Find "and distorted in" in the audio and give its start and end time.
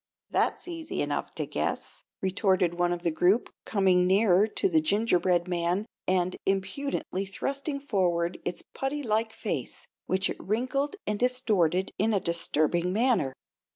11.05-12.15